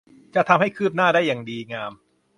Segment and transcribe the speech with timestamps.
[0.35, 1.91] จะทำให้คืบหน้าได้อย่างดีงาม